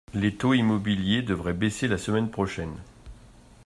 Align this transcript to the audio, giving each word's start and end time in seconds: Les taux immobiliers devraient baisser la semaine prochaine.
Les 0.15 0.33
taux 0.35 0.55
immobiliers 0.55 1.21
devraient 1.21 1.53
baisser 1.53 1.87
la 1.87 1.99
semaine 1.99 2.31
prochaine. 2.31 2.75